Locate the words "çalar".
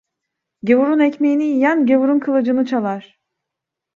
2.65-3.19